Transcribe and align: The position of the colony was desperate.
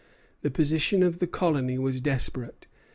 The 0.41 0.49
position 0.49 1.03
of 1.03 1.19
the 1.19 1.27
colony 1.27 1.77
was 1.77 2.01
desperate. 2.01 2.65